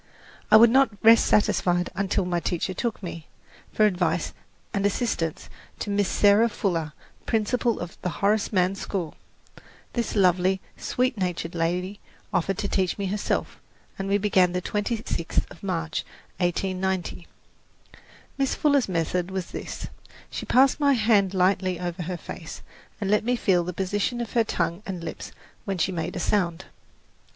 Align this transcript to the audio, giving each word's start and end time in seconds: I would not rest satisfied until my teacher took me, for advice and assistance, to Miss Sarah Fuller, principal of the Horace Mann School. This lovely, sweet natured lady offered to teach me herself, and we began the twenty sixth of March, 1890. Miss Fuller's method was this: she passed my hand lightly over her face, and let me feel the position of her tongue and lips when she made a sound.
I 0.49 0.57
would 0.57 0.71
not 0.71 0.89
rest 1.03 1.27
satisfied 1.27 1.91
until 1.93 2.25
my 2.25 2.39
teacher 2.39 2.73
took 2.73 3.03
me, 3.03 3.27
for 3.71 3.85
advice 3.85 4.33
and 4.73 4.83
assistance, 4.83 5.47
to 5.77 5.91
Miss 5.91 6.07
Sarah 6.09 6.49
Fuller, 6.49 6.93
principal 7.27 7.79
of 7.79 8.01
the 8.01 8.09
Horace 8.09 8.51
Mann 8.51 8.73
School. 8.73 9.13
This 9.93 10.15
lovely, 10.15 10.59
sweet 10.75 11.19
natured 11.19 11.53
lady 11.53 11.99
offered 12.33 12.57
to 12.57 12.67
teach 12.67 12.97
me 12.97 13.05
herself, 13.05 13.61
and 13.99 14.07
we 14.09 14.17
began 14.17 14.53
the 14.53 14.59
twenty 14.59 15.03
sixth 15.05 15.45
of 15.51 15.61
March, 15.61 16.03
1890. 16.39 17.27
Miss 18.39 18.55
Fuller's 18.55 18.89
method 18.89 19.29
was 19.29 19.51
this: 19.51 19.85
she 20.31 20.47
passed 20.47 20.79
my 20.79 20.93
hand 20.93 21.35
lightly 21.35 21.79
over 21.79 22.01
her 22.01 22.17
face, 22.17 22.63
and 22.99 23.11
let 23.11 23.23
me 23.23 23.35
feel 23.35 23.63
the 23.63 23.71
position 23.71 24.19
of 24.19 24.33
her 24.33 24.43
tongue 24.43 24.81
and 24.87 25.03
lips 25.03 25.31
when 25.65 25.77
she 25.77 25.91
made 25.91 26.15
a 26.15 26.19
sound. 26.19 26.65